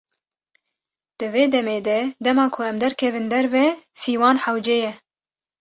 Di 1.19 1.27
vê 1.33 1.43
demê 1.53 1.79
de 1.87 1.99
dema 2.25 2.45
ku 2.53 2.59
em 2.69 2.75
derkevin 2.83 3.25
derve, 3.33 3.65
sîwan 4.01 4.37
hewce 4.43 4.75
ye. 4.83 4.91